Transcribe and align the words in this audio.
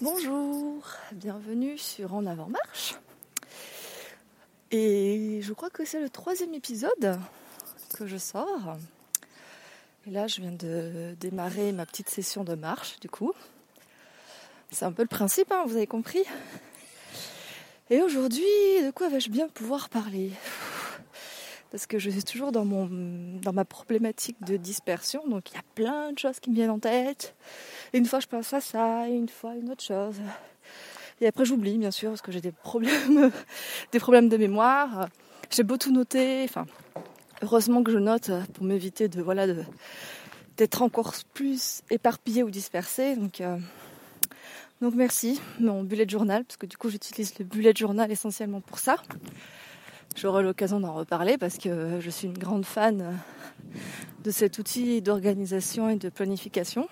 Bonjour, 0.00 0.82
bienvenue 1.12 1.78
sur 1.78 2.14
En 2.14 2.26
avant 2.26 2.48
marche. 2.48 2.96
Et 4.72 5.38
je 5.40 5.52
crois 5.52 5.70
que 5.70 5.84
c'est 5.84 6.00
le 6.00 6.10
troisième 6.10 6.52
épisode 6.52 7.20
que 7.96 8.04
je 8.08 8.16
sors. 8.16 8.76
Et 10.06 10.10
là, 10.10 10.26
je 10.26 10.40
viens 10.40 10.50
de 10.50 11.14
démarrer 11.20 11.70
ma 11.70 11.86
petite 11.86 12.10
session 12.10 12.42
de 12.42 12.56
marche, 12.56 12.98
du 12.98 13.08
coup. 13.08 13.32
C'est 14.72 14.84
un 14.84 14.92
peu 14.92 15.02
le 15.02 15.08
principe, 15.08 15.52
hein, 15.52 15.62
vous 15.64 15.76
avez 15.76 15.86
compris. 15.86 16.24
Et 17.88 18.02
aujourd'hui, 18.02 18.42
de 18.84 18.90
quoi 18.90 19.08
vais-je 19.08 19.30
bien 19.30 19.48
pouvoir 19.48 19.88
parler? 19.90 20.32
Parce 21.74 21.88
que 21.88 21.98
je 21.98 22.08
suis 22.08 22.22
toujours 22.22 22.52
dans, 22.52 22.64
mon, 22.64 22.88
dans 23.42 23.52
ma 23.52 23.64
problématique 23.64 24.36
de 24.46 24.56
dispersion, 24.56 25.26
donc 25.26 25.50
il 25.50 25.54
y 25.54 25.58
a 25.58 25.64
plein 25.74 26.12
de 26.12 26.18
choses 26.20 26.38
qui 26.38 26.50
me 26.50 26.54
viennent 26.54 26.70
en 26.70 26.78
tête. 26.78 27.34
une 27.92 28.06
fois, 28.06 28.20
je 28.20 28.28
pense 28.28 28.52
à 28.52 28.60
ça, 28.60 29.08
et 29.08 29.12
une 29.12 29.28
fois, 29.28 29.56
une 29.56 29.72
autre 29.72 29.82
chose. 29.82 30.14
Et 31.20 31.26
après, 31.26 31.44
j'oublie, 31.44 31.76
bien 31.76 31.90
sûr, 31.90 32.10
parce 32.10 32.22
que 32.22 32.30
j'ai 32.30 32.40
des 32.40 32.52
problèmes, 32.52 33.32
des 33.90 33.98
problèmes 33.98 34.28
de 34.28 34.36
mémoire. 34.36 35.08
J'ai 35.50 35.64
beau 35.64 35.76
tout 35.76 35.90
noter, 35.90 36.44
enfin, 36.44 36.64
heureusement 37.42 37.82
que 37.82 37.90
je 37.90 37.98
note 37.98 38.30
pour 38.52 38.64
m'éviter 38.64 39.08
de, 39.08 39.20
voilà, 39.20 39.48
d'être 40.56 40.80
encore 40.80 41.12
plus 41.32 41.82
éparpillé 41.90 42.44
ou 42.44 42.50
dispersé. 42.50 43.16
Donc, 43.16 43.40
euh, 43.40 43.58
donc 44.80 44.94
merci, 44.94 45.40
mon 45.58 45.82
bullet 45.82 46.08
journal, 46.08 46.44
parce 46.44 46.56
que 46.56 46.66
du 46.66 46.76
coup 46.76 46.88
j'utilise 46.88 47.36
le 47.40 47.44
bullet 47.44 47.72
journal 47.74 48.12
essentiellement 48.12 48.60
pour 48.60 48.78
ça. 48.78 48.96
J'aurai 50.16 50.44
l'occasion 50.44 50.78
d'en 50.78 50.92
reparler 50.92 51.38
parce 51.38 51.58
que 51.58 51.98
je 52.00 52.10
suis 52.10 52.28
une 52.28 52.38
grande 52.38 52.64
fan 52.64 53.18
de 54.22 54.30
cet 54.30 54.58
outil 54.58 55.02
d'organisation 55.02 55.90
et 55.90 55.96
de 55.96 56.08
planification. 56.08 56.88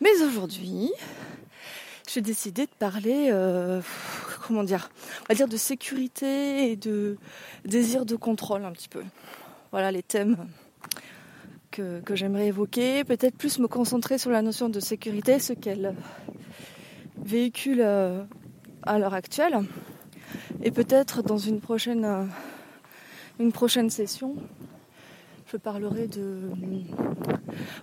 Mais 0.00 0.10
aujourd'hui, 0.22 0.92
j'ai 2.08 2.20
décidé 2.20 2.66
de 2.66 2.72
parler, 2.78 3.30
euh, 3.32 3.80
comment 4.46 4.62
dire, 4.62 4.90
on 5.22 5.24
va 5.28 5.34
dire 5.34 5.48
de 5.48 5.56
sécurité 5.56 6.70
et 6.70 6.76
de 6.76 7.18
désir 7.64 8.06
de 8.06 8.14
contrôle 8.14 8.64
un 8.64 8.72
petit 8.72 8.88
peu. 8.88 9.02
Voilà 9.72 9.90
les 9.90 10.02
thèmes 10.02 10.36
que, 11.70 12.02
j'aimerais 12.14 12.48
évoquer, 12.48 13.04
peut-être 13.04 13.36
plus 13.36 13.58
me 13.58 13.66
concentrer 13.66 14.18
sur 14.18 14.30
la 14.30 14.42
notion 14.42 14.68
de 14.68 14.80
sécurité, 14.80 15.38
ce 15.38 15.52
qu'elle 15.52 15.94
véhicule 17.22 17.80
euh, 17.80 18.22
à 18.82 18.98
l'heure 18.98 19.14
actuelle, 19.14 19.60
et 20.62 20.70
peut-être 20.70 21.22
dans 21.22 21.38
une 21.38 21.60
prochaine, 21.60 22.04
euh, 22.04 22.24
une 23.38 23.52
prochaine 23.52 23.90
session, 23.90 24.36
je 25.50 25.56
parlerai 25.56 26.06
de 26.06 26.50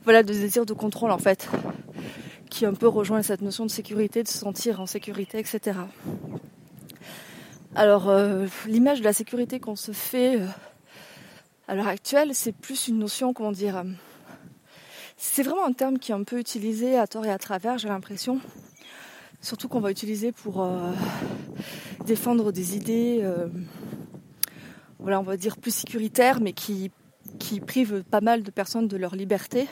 voilà 0.03 0.23
de 0.23 0.31
désir 0.31 0.65
de 0.65 0.73
contrôle 0.73 1.11
en 1.11 1.17
fait, 1.17 1.49
qui 2.49 2.65
un 2.65 2.73
peu 2.73 2.87
rejoint 2.87 3.21
cette 3.21 3.41
notion 3.41 3.65
de 3.65 3.71
sécurité, 3.71 4.23
de 4.23 4.27
se 4.27 4.37
sentir 4.37 4.79
en 4.79 4.85
sécurité, 4.85 5.39
etc. 5.39 5.79
Alors 7.75 8.09
euh, 8.09 8.47
l'image 8.67 8.99
de 8.99 9.03
la 9.03 9.13
sécurité 9.13 9.59
qu'on 9.59 9.75
se 9.75 9.91
fait 9.91 10.39
à 11.67 11.75
l'heure 11.75 11.87
actuelle, 11.87 12.33
c'est 12.33 12.53
plus 12.53 12.87
une 12.87 12.99
notion, 12.99 13.33
comment 13.33 13.51
dire, 13.51 13.77
euh, 13.77 13.83
c'est 15.17 15.43
vraiment 15.43 15.65
un 15.65 15.73
terme 15.73 15.99
qui 15.99 16.11
est 16.11 16.15
un 16.15 16.23
peu 16.23 16.39
utilisé 16.39 16.97
à 16.97 17.07
tort 17.07 17.25
et 17.25 17.31
à 17.31 17.37
travers, 17.37 17.77
j'ai 17.77 17.89
l'impression. 17.89 18.39
Surtout 19.41 19.67
qu'on 19.67 19.79
va 19.79 19.91
utiliser 19.91 20.31
pour 20.31 20.63
euh, 20.63 20.91
défendre 22.05 22.51
des 22.51 22.75
idées, 22.75 23.19
euh, 23.21 23.47
voilà, 24.99 25.19
on 25.19 25.23
va 25.23 25.37
dire 25.37 25.57
plus 25.57 25.73
sécuritaires, 25.73 26.41
mais 26.41 26.53
qui, 26.53 26.91
qui 27.39 27.59
privent 27.59 28.03
pas 28.03 28.21
mal 28.21 28.43
de 28.43 28.51
personnes 28.51 28.87
de 28.87 28.97
leur 28.97 29.15
liberté. 29.15 29.67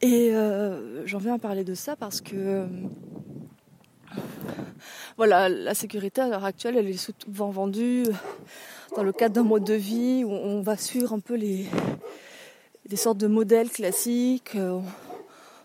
Et 0.00 0.32
j'en 1.04 1.18
viens 1.18 1.34
à 1.34 1.38
parler 1.38 1.62
de 1.62 1.74
ça 1.74 1.94
parce 1.94 2.20
que 2.20 2.66
voilà, 5.16 5.48
la 5.48 5.74
sécurité 5.74 6.22
à 6.22 6.28
l'heure 6.28 6.44
actuelle, 6.44 6.76
elle 6.76 6.88
est 6.88 6.96
souvent 6.96 7.50
vendue 7.50 8.04
dans 8.96 9.04
le 9.04 9.12
cadre 9.12 9.34
d'un 9.36 9.44
mode 9.44 9.62
de 9.62 9.74
vie 9.74 10.24
où 10.24 10.30
on 10.30 10.60
va 10.60 10.76
suivre 10.76 11.12
un 11.12 11.20
peu 11.20 11.34
les 11.34 11.66
des 12.88 12.96
sortes 12.96 13.18
de 13.18 13.26
modèles 13.26 13.70
classiques. 13.70 14.56
Euh, 14.56 14.80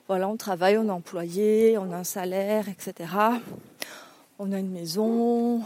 voilà, 0.07 0.29
on 0.29 0.37
travaille, 0.37 0.77
on 0.77 0.87
est 0.87 0.91
employé, 0.91 1.77
on 1.77 1.91
a 1.91 1.97
un 1.97 2.03
salaire, 2.03 2.69
etc. 2.69 3.09
On 4.39 4.51
a 4.53 4.59
une 4.59 4.71
maison, 4.71 5.61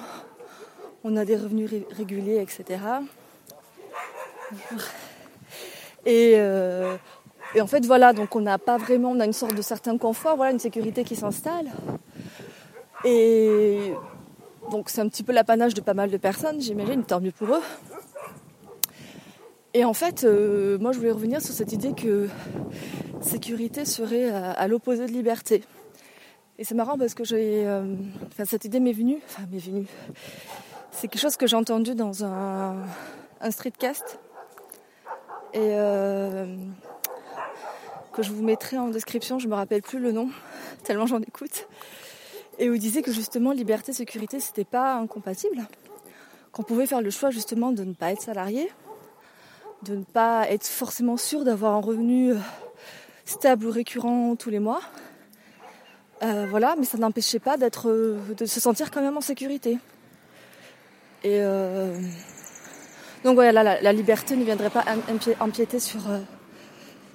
on 1.04 1.16
a 1.16 1.26
des 1.26 1.36
revenus 1.36 1.70
réguliers, 1.92 2.42
etc. 2.42 2.80
Et, 6.06 6.34
euh, 6.38 6.96
et 7.54 7.62
en 7.62 7.68
fait, 7.68 7.86
voilà, 7.86 8.14
donc 8.14 8.36
on 8.36 8.42
n'a 8.42 8.58
pas 8.58 8.78
vraiment, 8.78 9.12
on 9.12 9.20
a 9.20 9.26
une 9.26 9.34
sorte 9.34 9.54
de 9.54 9.62
certain 9.62 9.98
confort, 10.00 10.36
voilà, 10.36 10.52
une 10.52 10.60
sécurité 10.60 11.04
qui 11.04 11.16
s'installe. 11.16 11.68
Et 13.06 13.94
donc 14.72 14.90
c'est 14.90 15.02
un 15.02 15.08
petit 15.08 15.24
peu 15.24 15.32
l'apanage 15.32 15.76
de 15.76 15.82
pas 15.82 15.94
mal 15.94 16.10
de 16.10 16.18
personnes, 16.18 16.60
j'imagine, 16.62 17.04
tant 17.04 17.20
mieux 17.20 17.32
pour 17.32 17.54
eux. 17.54 17.62
Et 19.74 19.86
en 19.86 19.94
fait, 19.94 20.24
euh, 20.24 20.78
moi 20.80 20.92
je 20.92 20.98
voulais 20.98 21.12
revenir 21.12 21.42
sur 21.42 21.54
cette 21.54 21.72
idée 21.72 21.94
que 21.94 22.28
sécurité 23.22 23.86
serait 23.86 24.30
à, 24.30 24.68
l'opposé 24.68 25.06
de 25.06 25.12
liberté. 25.12 25.64
Et 26.58 26.64
c'est 26.64 26.76
marrant 26.76 26.98
parce 26.98 27.14
que 27.14 27.24
euh, 27.32 27.96
cette 28.46 28.66
idée 28.66 28.80
m'est 28.80 28.92
venue, 28.92 29.20
enfin 29.26 29.44
m'est 29.52 29.60
venue. 29.60 29.88
C'est 30.92 31.08
quelque 31.08 31.22
chose 31.22 31.38
que 31.38 31.48
j'ai 31.48 31.56
entendu 31.56 31.96
dans 31.96 32.26
un, 32.26 32.76
streetcast 33.50 34.20
et 35.54 35.60
euh, 35.60 36.56
que 38.14 38.24
je 38.24 38.32
vous 38.32 38.44
mettrai 38.44 38.78
en 38.78 38.90
description. 38.90 39.40
Je 39.40 39.48
me 39.48 39.56
rappelle 39.56 39.82
plus 39.82 40.00
le 40.00 40.12
nom 40.12 40.30
tellement 40.84 41.08
j'en 41.08 41.22
écoute 41.22 41.68
et 42.60 42.70
où 42.70 42.78
disait 42.78 43.02
que 43.02 43.12
justement 43.12 43.54
liberté, 43.54 43.94
sécurité, 43.94 44.40
c'était 44.40 44.66
pas 44.66 44.96
incompatible, 44.96 45.64
qu'on 46.52 46.64
pouvait 46.64 46.86
faire 46.86 47.02
le 47.02 47.10
choix 47.10 47.32
justement 47.32 47.72
de 47.72 47.84
ne 47.84 47.94
pas 47.94 48.12
être 48.12 48.22
salarié, 48.22 48.70
de 49.84 49.96
ne 49.96 50.04
pas 50.04 50.50
être 50.50 50.66
forcément 50.66 51.18
sûr 51.18 51.44
d'avoir 51.44 51.74
un 51.74 51.82
revenu 51.82 52.32
euh, 52.32 52.38
stable 53.26 53.66
ou 53.66 53.72
récurrent 53.72 54.36
tous 54.36 54.50
les 54.50 54.60
mois. 54.60 54.82
Euh, 56.24 56.46
voilà, 56.50 56.76
mais 56.78 56.86
ça 56.86 56.98
n'empêchait 56.98 57.40
pas 57.40 57.58
euh, 57.86 58.20
de 58.38 58.46
se 58.46 58.60
sentir 58.60 58.92
quand 58.92 59.02
même 59.02 59.18
en 59.18 59.22
sécurité. 59.22 59.80
Et 61.24 61.40
donc 63.24 63.36
voilà, 63.36 63.80
la, 63.80 63.94
liberté 63.94 64.36
ne 64.36 64.44
viendrait 64.44 64.72
pas 64.72 64.84
empiéter 65.40 65.80
sur, 65.80 66.02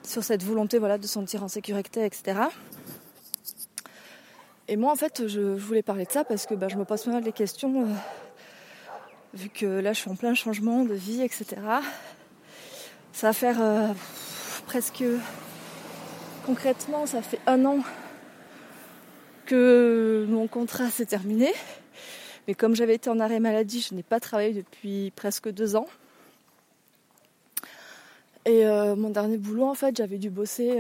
cette 0.05 0.45
volonté 0.45 0.79
voilà, 0.79 0.97
de 0.97 1.07
sentir 1.09 1.43
en 1.43 1.49
sécurité, 1.49 2.05
etc. 2.05 2.39
Et 4.69 4.77
moi, 4.77 4.93
en 4.93 4.95
fait, 4.95 5.27
je, 5.27 5.41
voulais 5.41 5.83
parler 5.83 6.05
de 6.05 6.13
ça 6.13 6.23
parce 6.23 6.47
que 6.47 6.55
bah, 6.55 6.69
je 6.69 6.77
me 6.77 6.85
pose 6.85 7.03
pas 7.03 7.11
mal 7.11 7.25
des 7.25 7.33
questions, 7.33 7.89
vu 9.35 9.49
que 9.49 9.67
là, 9.67 9.93
je 9.93 9.99
suis 9.99 10.11
en 10.11 10.15
plein 10.15 10.35
changement 10.35 10.85
de 10.85 10.95
vie, 10.95 11.23
etc. 11.23 11.57
Ça 13.17 13.29
va 13.29 13.33
faire 13.33 13.63
euh, 13.63 13.95
presque, 14.67 15.03
concrètement, 16.45 17.07
ça 17.07 17.23
fait 17.23 17.41
un 17.47 17.65
an 17.65 17.79
que 19.47 20.27
mon 20.29 20.47
contrat 20.47 20.91
s'est 20.91 21.07
terminé. 21.07 21.51
Mais 22.47 22.53
comme 22.53 22.77
j'avais 22.77 22.97
été 22.97 23.09
en 23.09 23.19
arrêt 23.19 23.41
maladie, 23.41 23.81
je 23.81 23.95
n'ai 23.95 24.03
pas 24.03 24.21
travaillé 24.21 24.53
depuis 24.53 25.15
presque 25.17 25.49
deux 25.49 25.77
ans. 25.77 25.87
Et 28.45 28.67
euh, 28.67 28.97
mon 28.97 29.09
dernier 29.09 29.39
boulot, 29.39 29.65
en 29.65 29.75
fait, 29.75 29.97
j'avais 29.97 30.19
dû 30.19 30.29
bosser 30.29 30.79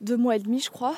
deux 0.00 0.16
mois 0.16 0.36
et 0.36 0.38
demi, 0.38 0.58
je 0.58 0.70
crois. 0.70 0.94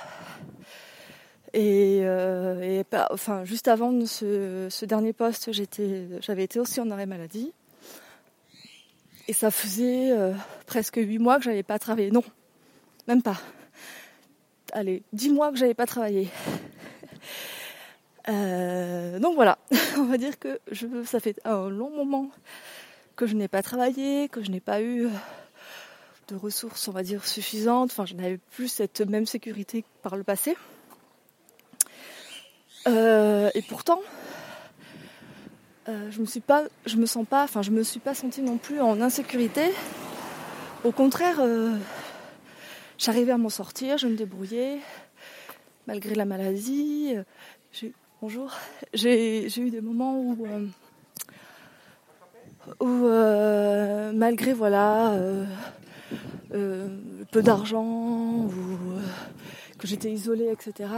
Et, 1.53 2.03
euh, 2.05 2.85
enfin, 3.11 3.45
juste 3.45 3.67
avant 3.67 4.07
ce, 4.07 4.85
dernier 4.85 5.13
poste, 5.13 5.51
j'avais 5.53 6.45
été 6.45 6.61
aussi 6.61 6.81
en 6.81 6.93
arrêt 6.93 7.07
maladie. 7.07 7.53
Et 9.27 9.33
ça 9.33 9.51
faisait 9.51 10.13
euh, 10.13 10.33
presque 10.67 10.97
huit 10.97 11.19
mois 11.19 11.39
que 11.39 11.45
j'avais 11.45 11.63
pas 11.63 11.79
travaillé. 11.79 12.11
Non, 12.11 12.25
même 13.09 13.23
pas. 13.23 13.41
Allez, 14.73 15.03
dix 15.13 15.31
mois 15.31 15.51
que 15.51 15.57
j'avais 15.57 15.75
pas 15.75 15.87
travaillé. 15.87 16.29
Euh, 18.29 19.19
donc 19.19 19.35
voilà, 19.35 19.59
on 19.99 20.05
va 20.05 20.17
dire 20.17 20.39
que 20.39 20.59
je, 20.71 20.87
ça 21.05 21.21
fait 21.21 21.39
un 21.45 21.69
long 21.69 21.91
moment 21.91 22.31
que 23.17 23.27
je 23.27 23.35
n'ai 23.35 23.49
pas 23.49 23.63
travaillé, 23.63 24.29
que 24.31 24.43
je 24.43 24.51
n'ai 24.51 24.61
pas 24.61 24.81
eu 24.83 25.09
de 26.29 26.37
ressources, 26.37 26.89
on 26.89 26.93
va 26.93 27.03
dire, 27.03 27.25
suffisantes. 27.25 27.91
Enfin, 27.91 28.07
je 28.07 28.15
n'avais 28.15 28.39
plus 28.39 28.69
cette 28.69 29.01
même 29.03 29.27
sécurité 29.27 29.85
par 30.03 30.17
le 30.17 30.25
passé. 30.25 30.57
Euh, 32.87 33.51
et 33.55 33.63
pourtant, 33.63 34.01
euh, 35.89 36.11
je 36.11 36.21
me 36.21 36.27
suis 36.27 36.41
pas, 36.41 36.63
je 36.87 36.97
me 36.97 37.05
sens 37.05 37.27
pas, 37.27 37.45
enfin 37.45 37.61
je 37.61 37.71
me 37.71 37.83
suis 37.83 38.01
pas 38.01 38.15
sentie 38.15 38.41
non 38.43 38.57
plus 38.57 38.81
en 38.81 39.01
insécurité. 39.01 39.71
Au 40.83 40.93
contraire, 40.93 41.37
euh, 41.41 41.77
j'arrivais 42.99 43.33
à 43.33 43.39
m'en 43.39 43.51
sortir, 43.51 43.99
je 43.99 44.07
me 44.07 44.17
débrouillais 44.17 44.79
malgré 45.87 46.15
la 46.15 46.25
maladie. 46.25 47.15
bonjour, 48.23 48.51
j'ai 48.95 49.47
eu 49.59 49.71
des 49.71 49.83
moments 49.83 50.19
où, 50.19 50.47
où 52.81 53.09
malgré 54.15 54.55
voilà 54.55 55.19
peu 56.51 57.43
d'argent 57.43 57.85
ou 57.85 58.94
que 59.77 59.87
j'étais 59.87 60.11
isolée, 60.11 60.51
etc. 60.51 60.91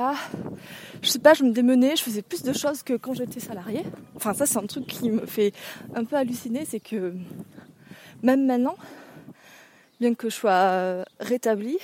Je 1.02 1.08
sais 1.08 1.18
pas, 1.18 1.34
je 1.34 1.44
me 1.44 1.52
démenais, 1.52 1.96
je 1.96 2.02
faisais 2.02 2.22
plus 2.22 2.42
de 2.42 2.52
choses 2.52 2.82
que 2.82 2.94
quand 2.94 3.14
j'étais 3.14 3.40
salariée. 3.40 3.84
Enfin, 4.14 4.34
ça, 4.34 4.46
c'est 4.46 4.58
un 4.58 4.66
truc 4.66 4.86
qui 4.86 5.10
me 5.10 5.26
fait 5.26 5.52
un 5.94 6.04
peu 6.04 6.16
halluciner, 6.16 6.64
c'est 6.64 6.80
que 6.80 7.14
même 8.22 8.46
maintenant, 8.46 8.76
bien 10.00 10.14
que 10.14 10.28
je 10.28 10.34
sois 10.34 11.04
rétablie, 11.20 11.78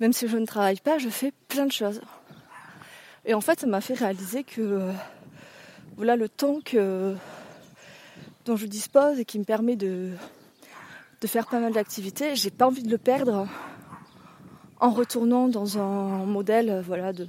même 0.00 0.12
si 0.12 0.28
je 0.28 0.36
ne 0.36 0.46
travaille 0.46 0.80
pas, 0.80 0.98
je 0.98 1.08
fais 1.08 1.32
plein 1.48 1.66
de 1.66 1.72
choses. 1.72 2.00
Et 3.24 3.34
en 3.34 3.40
fait, 3.40 3.60
ça 3.60 3.66
m'a 3.66 3.80
fait 3.80 3.94
réaliser 3.94 4.44
que 4.44 4.90
voilà 5.96 6.16
le 6.16 6.28
temps 6.28 6.60
que, 6.64 7.14
dont 8.46 8.56
je 8.56 8.66
dispose 8.66 9.20
et 9.20 9.24
qui 9.26 9.38
me 9.38 9.44
permet 9.44 9.76
de, 9.76 10.12
de 11.20 11.26
faire 11.26 11.46
pas 11.46 11.60
mal 11.60 11.72
d'activités, 11.72 12.34
j'ai 12.34 12.50
pas 12.50 12.66
envie 12.66 12.82
de 12.82 12.90
le 12.90 12.96
perdre 12.98 13.46
en 14.80 14.90
retournant 14.90 15.48
dans 15.48 15.78
un 15.78 16.24
modèle 16.24 16.82
voilà, 16.86 17.12
de 17.12 17.28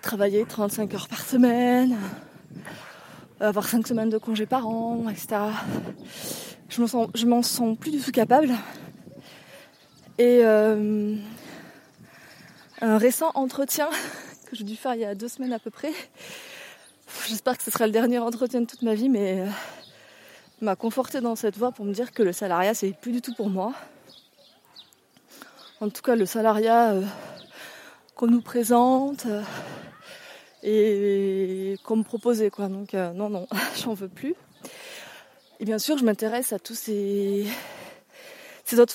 travailler 0.00 0.44
35 0.44 0.94
heures 0.94 1.08
par 1.08 1.20
semaine, 1.20 1.96
avoir 3.40 3.66
5 3.66 3.86
semaines 3.86 4.10
de 4.10 4.18
congés 4.18 4.46
par 4.46 4.68
an, 4.68 5.08
etc. 5.10 5.36
Je 6.68 6.80
m'en 6.80 6.86
sens, 6.86 7.24
m'en 7.24 7.42
sens 7.42 7.76
plus 7.76 7.90
du 7.90 8.00
tout 8.00 8.12
capable. 8.12 8.50
Et 10.18 10.40
euh, 10.44 11.16
un 12.80 12.98
récent 12.98 13.32
entretien 13.34 13.88
que 14.46 14.54
j'ai 14.54 14.64
dû 14.64 14.76
faire 14.76 14.94
il 14.94 15.00
y 15.00 15.04
a 15.04 15.16
deux 15.16 15.28
semaines 15.28 15.52
à 15.52 15.58
peu 15.58 15.70
près, 15.70 15.92
j'espère 17.26 17.58
que 17.58 17.64
ce 17.64 17.70
sera 17.72 17.86
le 17.86 17.92
dernier 17.92 18.18
entretien 18.18 18.60
de 18.60 18.66
toute 18.66 18.82
ma 18.82 18.94
vie, 18.94 19.08
mais 19.08 19.40
euh, 19.40 19.46
m'a 20.60 20.76
conforté 20.76 21.20
dans 21.20 21.34
cette 21.34 21.58
voie 21.58 21.72
pour 21.72 21.84
me 21.84 21.92
dire 21.92 22.12
que 22.12 22.22
le 22.22 22.32
salariat 22.32 22.72
c'est 22.72 22.92
plus 22.92 23.12
du 23.12 23.20
tout 23.20 23.34
pour 23.34 23.50
moi 23.50 23.72
en 25.80 25.90
tout 25.90 26.02
cas 26.02 26.16
le 26.16 26.26
salariat 26.26 26.92
euh, 26.92 27.02
qu'on 28.14 28.28
nous 28.28 28.40
présente 28.40 29.26
euh, 29.26 29.42
et 30.62 31.76
qu'on 31.84 31.96
me 31.96 32.02
proposait 32.02 32.50
quoi. 32.50 32.68
Donc 32.68 32.94
euh, 32.94 33.12
non 33.12 33.28
non, 33.28 33.46
j'en 33.82 33.94
veux 33.94 34.08
plus. 34.08 34.34
Et 35.60 35.64
bien 35.64 35.78
sûr, 35.78 35.96
je 35.96 36.04
m'intéresse 36.04 36.52
à 36.52 36.58
tous 36.58 36.74
ces, 36.74 37.46
ces 38.64 38.78
autres 38.78 38.94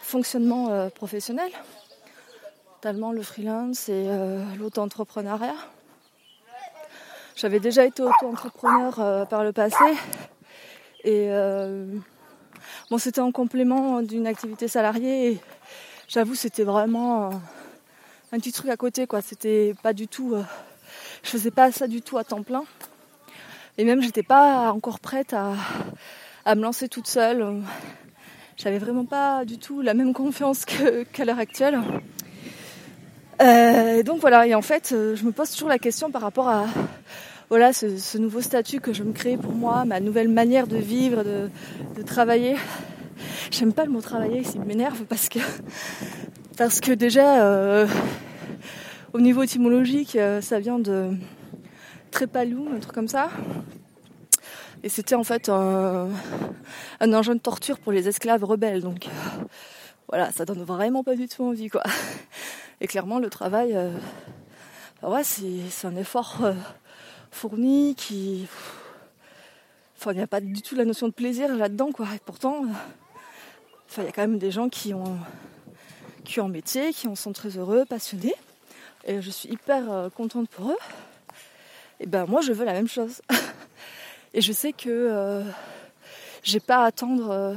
fonctionnements 0.00 0.90
professionnels, 0.90 1.52
notamment 2.74 3.12
le 3.12 3.22
freelance 3.22 3.88
et 3.88 4.08
l'auto-entrepreneuriat. 4.58 5.54
J'avais 7.36 7.60
déjà 7.60 7.84
été 7.84 8.02
auto-entrepreneur 8.02 9.28
par 9.28 9.44
le 9.44 9.52
passé 9.52 9.76
et 11.04 11.28
bon, 12.90 12.98
c'était 12.98 13.20
en 13.20 13.30
complément 13.30 14.02
d'une 14.02 14.26
activité 14.26 14.66
salariée 14.66 15.40
j'avoue, 16.12 16.34
c'était 16.34 16.64
vraiment 16.64 17.30
un 18.32 18.38
petit 18.38 18.52
truc 18.52 18.70
à 18.70 18.76
côté, 18.76 19.06
quoi. 19.06 19.22
C'était 19.22 19.74
pas 19.82 19.92
du 19.92 20.08
tout. 20.08 20.34
Euh, 20.34 20.42
je 21.22 21.30
faisais 21.30 21.50
pas 21.50 21.72
ça 21.72 21.86
du 21.86 22.02
tout 22.02 22.18
à 22.18 22.24
temps 22.24 22.42
plein. 22.42 22.64
Et 23.78 23.84
même, 23.84 24.02
j'étais 24.02 24.22
pas 24.22 24.70
encore 24.72 25.00
prête 25.00 25.34
à, 25.34 25.54
me 26.54 26.60
lancer 26.60 26.88
toute 26.88 27.06
seule. 27.06 27.62
J'avais 28.58 28.78
vraiment 28.78 29.06
pas 29.06 29.44
du 29.46 29.58
tout 29.58 29.80
la 29.80 29.94
même 29.94 30.12
confiance 30.12 30.64
qu'à 30.66 31.24
l'heure 31.24 31.38
actuelle. 31.38 31.80
Euh, 33.40 34.02
donc 34.02 34.20
voilà, 34.20 34.46
et 34.46 34.54
en 34.54 34.62
fait, 34.62 34.92
euh, 34.92 35.16
je 35.16 35.24
me 35.24 35.32
pose 35.32 35.50
toujours 35.50 35.70
la 35.70 35.78
question 35.78 36.10
par 36.10 36.22
rapport 36.22 36.48
à 36.48 36.66
voilà 37.48 37.72
ce, 37.72 38.18
nouveau 38.18 38.40
statut 38.40 38.80
que 38.80 38.92
je 38.92 39.02
me 39.02 39.12
crée 39.12 39.36
pour 39.36 39.52
moi, 39.52 39.84
ma 39.84 40.00
nouvelle 40.00 40.28
manière 40.28 40.66
de 40.66 40.76
vivre, 40.76 41.24
de, 41.24 41.50
de 41.96 42.02
travailler. 42.02 42.56
J'aime 43.52 43.74
pas 43.74 43.84
le 43.84 43.90
mot 43.90 44.00
travailler, 44.00 44.42
il 44.54 44.62
m'énerve 44.62 45.04
parce 45.04 45.28
que 45.28 45.38
parce 46.56 46.80
que 46.80 46.90
déjà 46.90 47.44
euh, 47.44 47.86
au 49.12 49.20
niveau 49.20 49.42
étymologique, 49.42 50.16
euh, 50.16 50.40
ça 50.40 50.58
vient 50.58 50.78
de 50.78 51.10
trépalou, 52.10 52.66
un 52.74 52.78
truc 52.78 52.94
comme 52.94 53.08
ça. 53.08 53.28
Et 54.82 54.88
c'était 54.88 55.14
en 55.14 55.22
fait 55.22 55.50
un, 55.50 56.08
engin 57.02 57.34
de 57.34 57.40
torture 57.40 57.78
pour 57.78 57.92
les 57.92 58.08
esclaves 58.08 58.42
rebelles. 58.42 58.80
Donc 58.80 59.06
voilà, 60.08 60.32
ça 60.32 60.46
donne 60.46 60.62
vraiment 60.62 61.04
pas 61.04 61.14
du 61.14 61.28
tout 61.28 61.44
envie 61.44 61.68
quoi. 61.68 61.82
Et 62.80 62.86
clairement 62.86 63.18
le 63.18 63.28
travail, 63.28 63.76
euh, 63.76 63.92
c'est 65.22 65.86
un 65.86 65.96
effort 65.96 66.40
fourni 67.30 67.96
qui. 67.96 68.48
Enfin, 69.98 70.12
il 70.12 70.16
n'y 70.16 70.22
a 70.22 70.26
pas 70.26 70.40
du 70.40 70.62
tout 70.62 70.74
la 70.74 70.86
notion 70.86 71.06
de 71.06 71.12
plaisir 71.12 71.54
là-dedans 71.54 71.92
quoi. 71.92 72.06
Et 72.14 72.20
pourtant 72.24 72.64
il 73.98 74.04
y 74.04 74.08
a 74.08 74.12
quand 74.12 74.22
même 74.22 74.38
des 74.38 74.50
gens 74.50 74.68
qui 74.68 74.94
ont, 74.94 75.18
qui 76.24 76.40
ont 76.40 76.46
un 76.46 76.48
métier, 76.48 76.92
qui 76.92 77.08
en 77.08 77.14
sont 77.14 77.32
très 77.32 77.58
heureux, 77.58 77.84
passionnés. 77.84 78.34
Et 79.04 79.20
je 79.20 79.30
suis 79.30 79.48
hyper 79.50 79.90
euh, 79.90 80.08
contente 80.08 80.48
pour 80.48 80.70
eux. 80.70 80.78
Et 82.00 82.06
ben 82.06 82.24
moi, 82.26 82.40
je 82.40 82.52
veux 82.52 82.64
la 82.64 82.72
même 82.72 82.88
chose. 82.88 83.20
et 84.34 84.40
je 84.40 84.52
sais 84.52 84.72
que 84.72 84.88
euh, 84.88 85.42
j'ai 86.42 86.60
pas 86.60 86.84
à 86.84 86.86
attendre, 86.86 87.30
euh, 87.30 87.54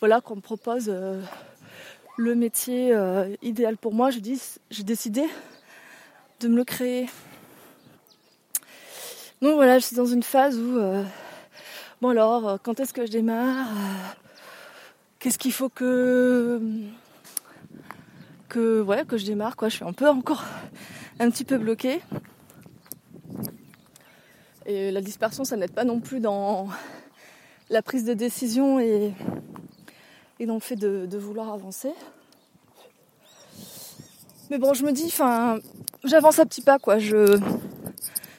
voilà, 0.00 0.20
qu'on 0.20 0.36
me 0.36 0.40
propose 0.40 0.92
le 2.16 2.34
métier 2.34 2.96
idéal 3.42 3.76
pour 3.76 3.94
moi. 3.94 4.10
J'ai 4.10 4.82
décidé 4.82 5.24
de 6.40 6.48
me 6.48 6.56
le 6.56 6.64
créer. 6.64 7.08
Donc 9.40 9.54
voilà, 9.54 9.78
je 9.78 9.86
suis 9.86 9.96
dans 9.96 10.06
une 10.06 10.22
phase 10.22 10.58
où, 10.58 10.80
bon 12.00 12.08
alors, 12.08 12.58
quand 12.62 12.80
est-ce 12.80 12.92
que 12.92 13.06
je 13.06 13.12
démarre? 13.12 13.68
Qu'est-ce 15.22 15.38
qu'il 15.38 15.52
faut 15.52 15.68
que 15.68 16.60
que 18.48 18.82
ouais 18.82 19.04
que 19.06 19.16
je 19.16 19.24
démarre 19.24 19.54
quoi. 19.54 19.68
Je 19.68 19.76
suis 19.76 19.84
un 19.84 19.92
peu 19.92 20.08
encore 20.08 20.44
un 21.20 21.30
petit 21.30 21.44
peu 21.44 21.58
bloquée. 21.58 22.00
Et 24.66 24.90
la 24.90 25.00
dispersion 25.00 25.44
ça 25.44 25.56
n'aide 25.56 25.72
pas 25.72 25.84
non 25.84 26.00
plus 26.00 26.18
dans 26.18 26.68
la 27.70 27.82
prise 27.82 28.04
de 28.04 28.14
décision 28.14 28.80
et, 28.80 29.14
et 30.40 30.46
dans 30.46 30.54
le 30.54 30.60
fait 30.60 30.76
de, 30.76 31.16
vouloir 31.16 31.52
avancer. 31.52 31.92
Mais 34.50 34.58
bon 34.58 34.74
je 34.74 34.84
me 34.84 34.90
dis 34.90 35.06
enfin 35.06 35.60
j'avance 36.02 36.40
à 36.40 36.46
petits 36.46 36.62
pas 36.62 36.80
quoi. 36.80 36.98
Je 36.98 37.38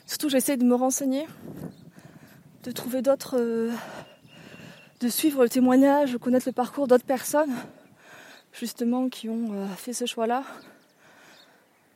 surtout 0.06 0.28
j'essaie 0.28 0.58
de 0.58 0.66
me 0.66 0.76
renseigner 0.76 1.26
de 2.64 2.72
trouver 2.72 3.02
d'autres 3.02 3.38
euh, 3.40 3.72
de 5.04 5.10
suivre 5.10 5.44
le 5.44 5.50
témoignage, 5.50 6.18
connaître 6.18 6.48
le 6.48 6.54
parcours 6.54 6.88
d'autres 6.88 7.04
personnes, 7.04 7.52
justement, 8.54 9.10
qui 9.10 9.28
ont 9.28 9.52
euh, 9.52 9.68
fait 9.76 9.92
ce 9.92 10.06
choix-là, 10.06 10.44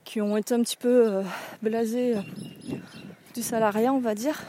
qui 0.03 0.20
ont 0.20 0.36
été 0.36 0.53
un 0.53 0.60
petit 0.60 0.75
peu 0.75 1.08
euh, 1.08 1.22
blasés 1.63 2.17
euh, 2.17 2.75
du 3.34 3.41
salariat, 3.41 3.93
on 3.93 4.00
va 4.00 4.13
dire. 4.13 4.41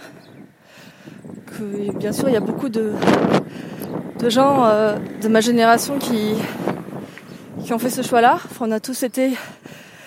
Bien 1.95 2.13
sûr, 2.13 2.29
il 2.29 2.33
y 2.33 2.37
a 2.37 2.41
beaucoup 2.41 2.69
de, 2.69 2.95
gens 4.29 4.67
de 5.23 5.29
ma 5.29 5.41
génération 5.41 5.99
qui, 5.99 6.35
ont 7.73 7.79
fait 7.79 7.91
ce 7.91 8.03
choix-là. 8.03 8.39
On 8.61 8.71
a 8.71 8.79
tous 8.79 9.03
été, 9.03 9.33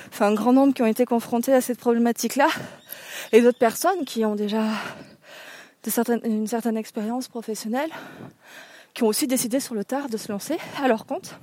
enfin, 0.10 0.28
un 0.28 0.34
grand 0.34 0.54
nombre 0.54 0.74
qui 0.74 0.82
ont 0.82 0.88
été 0.88 1.06
confrontés 1.06 1.54
à 1.54 1.62
cette 1.62 1.80
problématique-là, 1.80 2.48
et 3.32 3.42
d'autres 3.42 3.58
personnes 3.58 4.06
qui 4.06 4.24
ont 4.24 4.36
déjà 4.36 4.64
une 6.24 6.48
certaine 6.48 6.78
expérience 6.78 7.28
professionnelle, 7.28 7.90
qui 8.94 9.04
ont 9.04 9.08
aussi 9.08 9.28
décidé 9.28 9.60
sur 9.60 9.76
le 9.76 9.84
tard 9.84 10.10
de 10.10 10.18
se 10.18 10.32
lancer 10.32 10.58
à 10.82 10.88
leur 10.88 11.06
compte. 11.06 11.36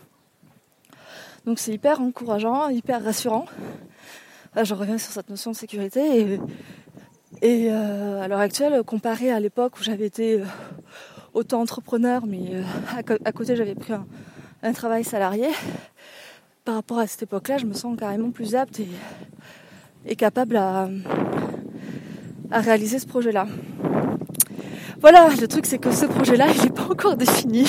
Donc 1.47 1.59
c'est 1.59 1.73
hyper 1.73 2.01
encourageant, 2.01 2.69
hyper 2.69 3.03
rassurant. 3.03 3.47
Je 4.63 4.75
reviens 4.75 4.99
sur 4.99 5.13
cette 5.13 5.31
notion 5.31 5.53
de 5.53 5.57
sécurité 5.57 6.39
et, 7.43 7.71
euh, 7.71 8.21
à 8.21 8.29
l'heure 8.29 8.41
actuelle, 8.41 8.83
comparé 8.83 9.31
à 9.31 9.41
l'époque 9.41 9.79
où 9.79 9.83
j'avais 9.83 10.07
été 10.07 10.41
euh, 10.41 10.45
auto-entrepreneur, 11.35 12.27
mais 12.27 12.41
euh, 12.51 12.63
à, 13.25 13.33
côté 13.33 13.55
j'avais 13.57 13.75
pris 13.75 13.93
un, 14.63 14.73
travail 14.73 15.05
salarié, 15.05 15.49
par 16.65 16.75
rapport 16.75 16.99
à 16.99 17.07
cette 17.07 17.23
époque-là, 17.23 17.59
je 17.59 17.67
me 17.67 17.75
sens 17.75 17.97
carrément 17.97 18.31
plus 18.31 18.55
apte 18.55 18.81
et, 20.07 20.17
capable 20.17 20.57
à 20.57 20.89
réaliser 22.51 22.99
ce 22.99 23.07
projet-là. 23.07 23.47
Voilà, 25.01 25.29
le 25.29 25.47
truc 25.47 25.65
c'est 25.65 25.79
que 25.79 25.93
ce 25.93 26.07
projet-là, 26.07 26.47
il 26.53 26.63
n'est 26.63 26.71
pas 26.71 26.89
encore 26.91 27.17
défini. 27.17 27.65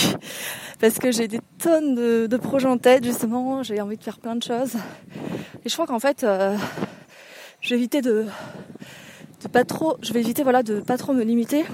Parce 0.79 0.97
que 0.97 1.11
j'ai 1.11 1.27
des 1.27 1.41
tonnes 1.59 1.93
de, 1.93 2.37
projets 2.37 2.67
en 2.67 2.79
tête, 2.79 3.03
justement, 3.03 3.61
j'ai 3.61 3.79
envie 3.81 3.97
de 3.97 4.03
faire 4.03 4.17
plein 4.17 4.35
de 4.35 4.41
choses. 4.41 4.73
Et 5.63 5.69
je 5.69 5.73
crois 5.73 5.85
qu'en 5.85 5.99
fait, 5.99 6.23
euh, 6.23 6.57
je 7.61 7.69
vais 7.69 7.75
éviter 7.75 8.01
de, 8.01 8.25
de 9.43 9.47
pas 9.47 9.63
trop, 9.63 9.97
je 10.01 10.11
vais 10.11 10.21
éviter 10.21 10.41
voilà, 10.41 10.63
de 10.63 10.79
pas 10.79 10.97
trop 10.97 11.13
me 11.13 11.23
limiter. 11.23 11.65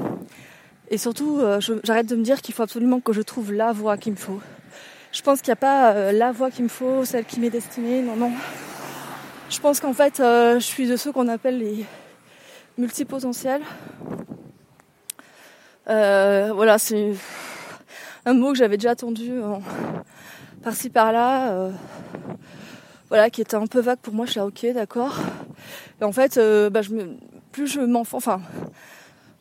Et 0.89 0.97
surtout, 0.97 1.39
euh, 1.39 1.61
j'arrête 1.83 2.07
de 2.07 2.17
me 2.17 2.23
dire 2.23 2.41
qu'il 2.41 2.53
faut 2.53 2.63
absolument 2.63 2.99
que 2.99 3.13
je 3.13 3.21
trouve 3.21 3.53
la 3.53 3.71
voie 3.71 3.95
qu'il 3.95 4.11
me 4.11 4.17
faut. 4.17 4.41
Je 5.13 5.21
pense 5.21 5.41
qu'il 5.41 5.51
n'y 5.51 5.53
a 5.53 5.55
pas 5.57 5.93
euh, 5.93 6.11
la 6.11 6.33
voie 6.33 6.51
qu'il 6.51 6.65
me 6.65 6.69
faut, 6.69 7.05
celle 7.05 7.23
qui 7.23 7.39
m'est 7.39 7.49
destinée, 7.49 8.01
non, 8.01 8.17
non. 8.17 8.31
Je 9.49 9.59
pense 9.61 9.79
qu'en 9.79 9.93
fait, 9.93 10.15
je 10.17 10.59
suis 10.59 10.87
de 10.87 10.97
ceux 10.97 11.13
qu'on 11.13 11.29
appelle 11.29 11.59
les 11.59 11.85
multipotentiels. 12.77 13.61
Euh, 15.87 16.51
voilà, 16.53 16.77
c'est 16.77 17.13
un 18.25 18.33
mot 18.33 18.51
que 18.51 18.57
j'avais 18.57 18.77
déjà 18.77 18.91
entendu 18.91 19.31
par-ci 20.63 20.89
par-là. 20.89 21.51
Euh, 21.51 21.71
voilà, 23.09 23.29
qui 23.29 23.41
était 23.41 23.55
un 23.55 23.67
peu 23.67 23.79
vague 23.79 23.99
pour 23.99 24.13
moi. 24.13 24.25
Je 24.25 24.31
suis 24.31 24.39
là, 24.39 24.45
ok, 24.47 24.65
d'accord. 24.73 25.17
Et 26.01 26.03
en 26.03 26.11
fait, 26.11 26.37
euh, 26.37 26.69
bah, 26.69 26.81
je 26.81 26.91
me, 26.91 27.15
plus 27.51 27.67
je 27.67 27.79
m'enfonce, 27.79 28.27
enfin, 28.27 28.41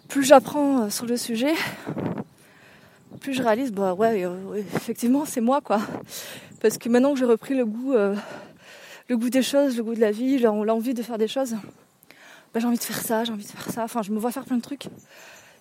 plus 0.08 0.22
j'apprends 0.22 0.82
euh, 0.82 0.90
sur 0.90 1.06
le 1.06 1.16
sujet, 1.16 1.54
plus 3.20 3.32
je 3.32 3.42
réalise, 3.42 3.72
bah 3.72 3.94
ouais, 3.94 4.24
euh, 4.24 4.62
effectivement, 4.76 5.24
c'est 5.24 5.40
moi, 5.40 5.60
quoi. 5.60 5.80
Parce 6.60 6.78
que 6.78 6.88
maintenant 6.88 7.14
que 7.14 7.18
j'ai 7.18 7.24
repris 7.24 7.54
le 7.54 7.66
goût, 7.66 7.92
le 7.92 9.16
goût 9.18 9.28
des 9.28 9.42
choses, 9.42 9.76
le 9.76 9.84
goût 9.84 9.94
de 9.94 10.00
la 10.00 10.12
vie, 10.12 10.38
l'envie 10.38 10.94
de 10.94 11.02
faire 11.02 11.18
des 11.18 11.28
choses, 11.28 11.56
bah, 12.54 12.60
j'ai 12.60 12.66
envie 12.66 12.78
de 12.78 12.82
faire 12.82 13.02
ça, 13.02 13.24
j'ai 13.24 13.32
envie 13.32 13.44
de 13.44 13.50
faire 13.50 13.70
ça. 13.70 13.84
Enfin, 13.84 14.00
je 14.00 14.12
me 14.12 14.18
vois 14.18 14.30
faire 14.30 14.44
plein 14.44 14.56
de 14.56 14.62
trucs. 14.62 14.86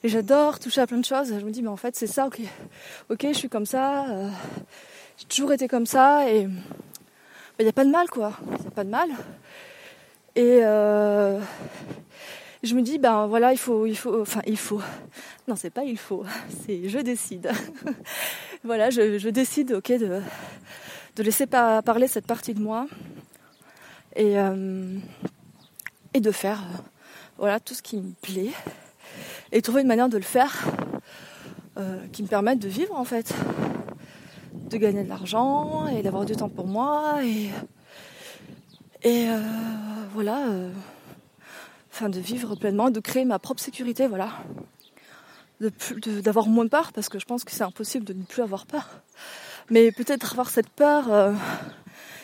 Et 0.03 0.09
j'adore 0.09 0.59
toucher 0.59 0.81
à 0.81 0.87
plein 0.87 0.97
de 0.97 1.05
choses. 1.05 1.29
Je 1.29 1.45
me 1.45 1.51
dis, 1.51 1.61
mais 1.61 1.69
en 1.69 1.77
fait, 1.77 1.95
c'est 1.95 2.07
ça, 2.07 2.27
ok. 2.27 2.41
Ok, 3.09 3.25
je 3.29 3.33
suis 3.33 3.49
comme 3.49 3.65
ça. 3.65 4.05
j'ai 5.17 5.25
toujours 5.25 5.53
été 5.53 5.67
comme 5.67 5.85
ça. 5.85 6.29
Et 6.29 6.41
il 7.59 7.63
n'y 7.63 7.69
a 7.69 7.73
pas 7.73 7.85
de 7.85 7.89
mal, 7.89 8.09
quoi. 8.09 8.33
Il 8.57 8.61
n'y 8.61 8.67
a 8.67 8.71
pas 8.71 8.83
de 8.83 8.89
mal. 8.89 9.09
Et 10.35 10.61
euh, 10.63 11.39
je 12.63 12.73
me 12.75 12.81
dis, 12.81 12.97
ben 12.97 13.27
voilà, 13.27 13.51
il 13.51 13.57
faut, 13.57 13.85
il 13.85 13.95
faut, 13.95 14.21
enfin, 14.21 14.41
il 14.47 14.57
faut. 14.57 14.81
Non, 15.47 15.55
c'est 15.55 15.69
pas 15.69 15.83
il 15.83 15.97
faut, 15.97 16.25
c'est 16.65 16.89
je 16.89 16.99
décide. 16.99 17.51
voilà, 18.63 18.89
je, 18.89 19.29
décide, 19.29 19.73
ok, 19.73 19.91
de, 19.91 20.21
de 21.15 21.23
laisser 21.23 21.45
parler 21.45 22.07
cette 22.07 22.25
partie 22.25 22.53
de 22.53 22.61
moi 22.61 22.87
et, 24.15 24.39
euh, 24.39 24.97
et 26.13 26.19
de 26.19 26.31
faire, 26.31 26.61
euh, 26.61 26.77
voilà, 27.37 27.59
tout 27.59 27.73
ce 27.75 27.81
qui 27.81 27.97
me 27.97 28.13
plaît 28.21 28.51
et 29.53 29.61
trouver 29.61 29.81
une 29.83 29.87
manière 29.87 30.09
de 30.09 30.17
le 30.17 30.23
faire 30.23 30.65
qui 32.11 32.21
me 32.21 32.27
permette 32.27 32.59
de 32.59 32.67
vivre 32.67 32.95
en 32.95 33.05
fait. 33.05 33.33
De 34.69 34.77
gagner 34.77 35.03
de 35.03 35.09
l'argent 35.09 35.87
et 35.87 36.03
d'avoir 36.03 36.25
du 36.25 36.35
temps 36.35 36.49
pour 36.49 36.67
moi 36.67 37.19
et, 39.03 39.27
euh, 39.29 39.41
voilà, 40.13 40.47
euh, 40.47 40.71
enfin 41.91 42.07
de 42.09 42.19
vivre 42.19 42.55
pleinement, 42.55 42.89
de 42.89 43.01
créer 43.01 43.25
ma 43.25 43.37
propre 43.37 43.61
sécurité, 43.61 44.07
voilà, 44.07 44.29
d'avoir 46.23 46.47
moins 46.47 46.67
peur 46.67 46.93
parce 46.93 47.09
que 47.09 47.19
je 47.19 47.25
pense 47.25 47.43
que 47.43 47.51
c'est 47.51 47.63
impossible 47.63 48.05
de 48.05 48.13
ne 48.13 48.23
plus 48.23 48.41
avoir 48.41 48.65
peur, 48.65 48.89
mais 49.69 49.91
peut-être 49.91 50.31
avoir 50.31 50.49
cette 50.49 50.69
peur, 50.69 51.11
euh, 51.11 51.33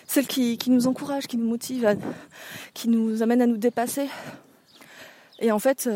celle 0.08 0.26
qui, 0.26 0.58
qui, 0.58 0.70
nous 0.70 0.88
encourage, 0.88 1.28
qui 1.28 1.36
nous 1.36 1.48
motive, 1.48 1.98
qui 2.74 2.88
nous 2.88 3.22
amène 3.22 3.42
à 3.42 3.46
nous 3.46 3.58
dépasser. 3.58 4.08
Et 5.40 5.52
en 5.52 5.60
fait 5.60 5.90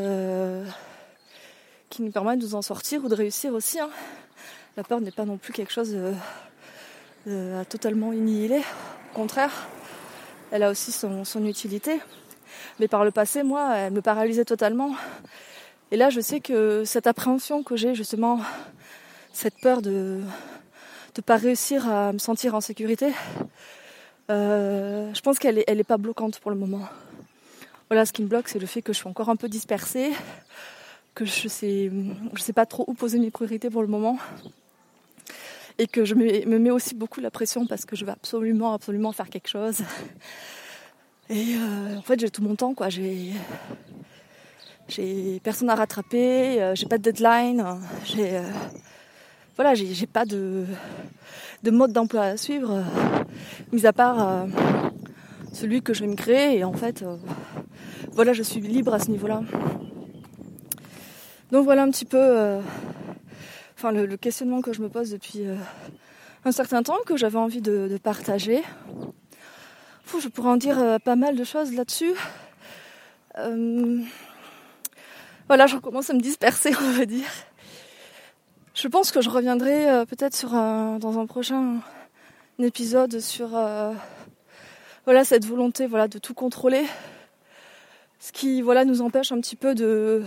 qui 1.94 2.02
nous 2.02 2.12
permet 2.12 2.36
de 2.36 2.42
nous 2.42 2.56
en 2.56 2.64
sortir 2.64 3.06
ou 3.06 3.08
de 3.08 3.14
réussir 3.14 3.54
aussi. 3.54 3.80
Hein 3.80 3.92
la 4.76 4.84
peur 4.84 5.00
n'est 5.00 5.12
pas 5.12 5.26
non 5.26 5.38
plus 5.38 5.54
quelque 5.54 5.72
chose 5.72 5.96
à 7.28 7.66
totalement 7.66 8.12
inhiler. 8.12 8.64
Au 9.12 9.16
contraire, 9.16 9.68
elle 10.52 10.64
a 10.64 10.72
aussi 10.72 10.92
son, 10.92 11.46
utilité. 11.46 12.00
Mais 12.80 12.88
par 12.88 13.06
le 13.06 13.12
passé, 13.12 13.44
moi, 13.44 13.76
elle 13.76 13.94
me 13.94 14.02
paralysait 14.02 14.46
totalement. 14.46 14.96
Et 15.92 15.98
là, 15.98 16.10
je 16.10 16.20
sais 16.20 16.40
que 16.40 16.84
cette 16.84 17.06
appréhension 17.06 17.62
que 17.62 17.76
j'ai, 17.76 17.94
justement, 17.94 18.40
cette 19.32 19.60
peur 19.62 19.84
de 19.84 20.22
ne 21.16 21.22
pas 21.22 21.38
réussir 21.38 21.88
à 21.88 22.12
me 22.12 22.18
sentir 22.18 22.56
en 22.56 22.62
sécurité, 22.62 23.14
euh, 24.32 25.14
je 25.14 25.22
pense 25.22 25.38
qu'elle 25.38 25.56
n'est 25.56 25.66
est 25.68 25.84
pas 25.84 25.98
bloquante 25.98 26.40
pour 26.40 26.50
le 26.50 26.58
moment. 26.58 26.88
Voilà, 27.90 28.08
ce 28.08 28.14
qui 28.14 28.24
me 28.24 28.28
bloque, 28.28 28.48
c'est 28.48 28.58
le 28.58 28.66
fait 28.66 28.82
que 28.82 28.94
je 28.94 28.98
suis 28.98 29.08
encore 29.08 29.30
un 29.30 29.36
peu 29.36 29.48
dispersée, 29.48 30.12
que 31.14 31.26
je 31.26 31.48
sais, 31.48 31.92
je 32.34 32.42
sais 32.42 32.54
pas 32.54 32.66
trop 32.66 32.86
où 32.88 32.94
poser 32.94 33.20
mes 33.20 33.32
priorités 33.32 33.70
pour 33.70 33.82
le 33.82 33.88
moment 33.88 34.18
et 35.78 35.88
que 35.88 36.06
je 36.06 36.16
me 36.16 36.58
mets 36.60 36.72
aussi 36.72 36.96
beaucoup 36.96 37.20
la 37.20 37.32
pression 37.32 37.66
parce 37.66 37.86
que 37.86 37.96
je 37.96 38.06
veux 38.06 38.12
absolument, 38.12 38.74
absolument 38.74 39.12
faire 39.12 39.30
quelque 39.30 39.48
chose. 39.48 39.82
Et 41.30 41.56
euh, 41.56 41.98
en 41.98 42.02
fait, 42.02 42.20
j'ai 42.20 42.30
tout 42.30 42.44
mon 42.44 42.56
temps, 42.56 42.74
quoi. 42.74 42.90
J'ai, 42.90 43.32
j'ai 44.88 45.40
personne 45.44 45.70
à 45.70 45.76
rattraper, 45.76 46.62
euh, 46.62 46.76
j'ai 46.76 46.86
pas 46.86 46.98
de 46.98 47.04
deadline, 47.04 47.66
j'ai, 48.06 48.38
euh, 48.38 48.44
voilà, 49.56 49.74
j'ai, 49.74 50.06
pas 50.06 50.26
de, 50.26 50.66
de 51.64 51.72
mode 51.72 51.94
d'emploi 51.94 52.24
à 52.24 52.38
suivre, 52.38 52.84
mis 53.72 53.86
à 53.86 53.94
part 53.94 54.46
celui 55.54 55.82
que 55.82 55.94
je 55.94 56.02
vais 56.02 56.08
me 56.08 56.16
créer. 56.16 56.58
Et 56.58 56.64
en 56.64 56.74
fait, 56.74 57.06
voilà, 58.12 58.34
je 58.34 58.44
suis 58.44 58.60
libre 58.60 58.94
à 58.94 59.00
ce 59.00 59.10
niveau-là. 59.10 59.42
Donc 61.54 61.66
voilà 61.66 61.84
un 61.84 61.92
petit 61.92 62.04
peu 62.04 62.60
enfin 63.84 63.92
le, 63.92 64.18
questionnement 64.18 64.62
que 64.62 64.72
je 64.72 64.82
me 64.82 64.88
pose 64.88 65.12
depuis 65.12 65.46
euh, 65.46 65.56
un 66.46 66.52
certain 66.54 66.84
temps, 66.84 66.98
que 67.06 67.18
j'avais 67.18 67.38
envie 67.38 67.62
de, 67.62 68.00
partager. 68.02 68.64
je 70.20 70.28
pourrais 70.30 70.50
en 70.50 70.58
dire 70.58 70.80
euh, 70.80 71.00
pas 71.00 71.16
mal 71.16 71.36
de 71.36 71.44
choses 71.44 71.74
là-dessus. 71.74 72.14
Euh, 73.38 74.02
voilà, 75.48 75.68
je 75.68 75.76
recommence 75.76 76.10
à 76.10 76.14
me 76.14 76.22
disperser, 76.22 76.74
on 76.82 76.92
va 76.92 77.06
dire. 77.06 77.30
Je 78.74 78.88
pense 78.88 79.12
que 79.12 79.22
je 79.22 79.30
reviendrai 79.30 80.06
peut-être 80.08 80.48
dans 80.98 81.20
un 81.20 81.26
prochain 81.28 81.80
épisode 82.58 83.20
sur 83.20 83.50
voilà 85.06 85.26
cette 85.26 85.46
volonté 85.46 85.86
voilà 85.86 86.08
de 86.08 86.18
tout 86.18 86.34
contrôler, 86.34 86.84
ce 88.20 88.32
qui 88.32 88.64
voilà 88.64 88.84
nous 88.84 89.02
empêche 89.02 89.32
un 89.32 89.40
petit 89.40 89.56
peu 89.56 89.76
de 89.76 90.24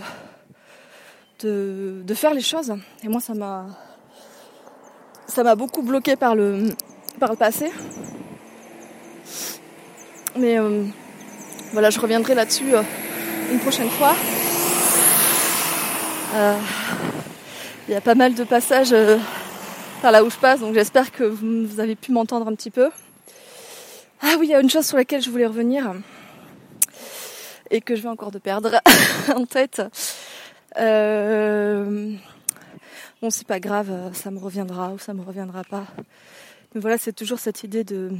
de, 1.39 2.13
faire 2.13 2.33
les 2.33 2.41
choses. 2.41 2.73
Et 3.03 3.07
moi, 3.07 3.21
ça 3.21 3.33
m'a 3.33 3.65
ça 5.27 5.43
m'a 5.43 5.55
beaucoup 5.55 5.81
bloqué 5.81 6.15
par 6.15 6.35
le, 6.35 6.69
par 7.19 7.31
le 7.31 7.35
passé. 7.35 7.71
Mais 10.37 10.57
euh, 10.59 10.83
voilà, 11.73 11.89
je 11.89 11.99
reviendrai 11.99 12.33
là-dessus 12.33 12.73
euh, 12.73 12.81
une 13.51 13.59
prochaine 13.59 13.89
fois. 13.89 14.15
Euh, 16.35 16.57
il 17.87 17.93
y 17.93 17.95
a 17.95 18.01
pas 18.01 18.15
mal 18.15 18.33
de 18.33 18.43
passages 18.43 18.95
par 20.01 20.11
là 20.11 20.23
où 20.23 20.29
je 20.29 20.37
passe, 20.37 20.59
donc 20.59 20.73
j'espère 20.73 21.11
que 21.11 21.23
vous, 21.23 21.79
avez 21.79 21.95
pu 21.95 22.11
m'entendre 22.11 22.47
un 22.47 22.55
petit 22.55 22.71
peu. 22.71 22.89
Ah 24.21 24.35
oui, 24.39 24.47
il 24.47 24.51
y 24.51 24.55
a 24.55 24.59
une 24.59 24.69
chose 24.69 24.85
sur 24.85 24.97
laquelle 24.97 25.21
je 25.21 25.29
voulais 25.29 25.45
revenir 25.45 25.93
et 27.69 27.81
que 27.81 27.95
je 27.95 28.01
vais 28.01 28.09
encore 28.09 28.31
de 28.31 28.39
perdre 28.39 28.81
en 29.35 29.45
tête. 29.45 29.81
Euh, 30.79 32.13
bon, 33.21 33.29
c'est 33.29 33.47
pas 33.47 33.59
grave, 33.59 34.13
ça 34.13 34.31
me 34.31 34.39
reviendra 34.39 34.91
ou 34.91 34.99
ça 34.99 35.13
me 35.13 35.23
reviendra 35.23 35.63
pas. 35.63 35.85
Mais 36.73 36.81
voilà, 36.81 36.97
c'est 36.97 37.13
toujours 37.13 37.39
cette 37.39 37.63
idée 37.63 37.83
de. 37.83 38.11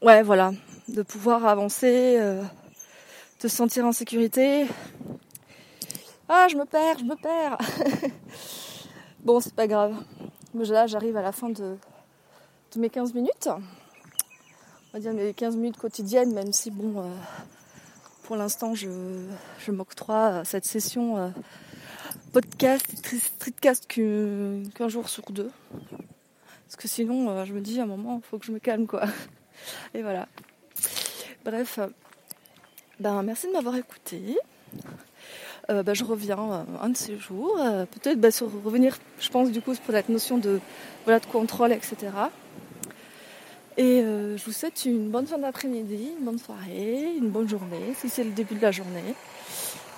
Ouais, 0.00 0.22
voilà, 0.22 0.52
de 0.86 1.02
pouvoir 1.02 1.44
avancer, 1.46 2.16
euh, 2.18 2.42
de 2.42 3.48
se 3.48 3.56
sentir 3.56 3.84
en 3.84 3.92
sécurité. 3.92 4.66
Ah, 6.28 6.46
je 6.48 6.56
me 6.56 6.64
perds, 6.64 6.98
je 6.98 7.04
me 7.04 7.16
perds. 7.16 7.58
bon, 9.24 9.40
c'est 9.40 9.54
pas 9.54 9.66
grave. 9.66 9.96
Là, 10.54 10.86
j'arrive 10.86 11.16
à 11.16 11.22
la 11.22 11.32
fin 11.32 11.48
de, 11.48 11.76
mes 12.76 12.90
15 12.90 13.14
minutes. 13.14 13.48
On 13.48 14.92
va 14.92 15.00
dire 15.00 15.12
mes 15.14 15.34
15 15.34 15.56
minutes 15.56 15.78
quotidiennes, 15.78 16.32
même 16.32 16.52
si, 16.52 16.70
bon, 16.70 17.00
euh, 17.00 17.14
pour 18.28 18.36
l'instant, 18.36 18.74
je, 18.74 18.90
m'octroie 19.70 20.44
cette 20.44 20.66
session 20.66 21.16
euh, 21.16 21.28
podcast, 22.34 22.84
streetcast 22.94 23.86
qu'un 23.86 24.88
jour 24.88 25.08
sur 25.08 25.32
deux. 25.32 25.50
Parce 26.66 26.76
que 26.76 26.88
sinon, 26.88 27.30
euh, 27.30 27.46
je 27.46 27.54
me 27.54 27.62
dis 27.62 27.80
à 27.80 27.84
un 27.84 27.86
moment, 27.86 28.20
il 28.22 28.28
faut 28.28 28.36
que 28.36 28.44
je 28.44 28.52
me 28.52 28.58
calme, 28.58 28.86
quoi. 28.86 29.04
Et 29.94 30.02
voilà. 30.02 30.28
Bref, 31.42 31.80
ben, 33.00 33.22
merci 33.22 33.46
de 33.46 33.52
m'avoir 33.52 33.76
écouté. 33.76 34.36
Euh, 35.70 35.82
ben, 35.82 35.94
je 35.94 36.04
reviens 36.04 36.66
un 36.82 36.90
de 36.90 36.96
ces 36.98 37.16
jours. 37.16 37.56
Peut-être 37.92 38.20
ben, 38.20 38.30
sur 38.30 38.52
revenir, 38.62 38.98
je 39.20 39.30
pense, 39.30 39.50
du 39.50 39.62
coup, 39.62 39.74
pour 39.74 39.94
cette 39.94 40.10
notion 40.10 40.36
de, 40.36 40.60
voilà, 41.04 41.18
de 41.18 41.26
contrôle, 41.26 41.72
etc. 41.72 42.10
Et 43.78 44.02
euh, 44.02 44.36
je 44.36 44.44
vous 44.44 44.52
souhaite 44.52 44.84
une 44.86 45.08
bonne 45.08 45.28
fin 45.28 45.38
d'après-midi, 45.38 46.10
une 46.18 46.24
bonne 46.24 46.38
soirée, 46.40 47.14
une 47.16 47.30
bonne 47.30 47.48
journée, 47.48 47.94
si 47.96 48.08
c'est 48.08 48.24
le 48.24 48.32
début 48.32 48.56
de 48.56 48.62
la 48.62 48.72
journée. 48.72 49.14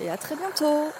Et 0.03 0.11
à 0.11 0.19
très 0.19 0.37
bientôt 0.37 0.93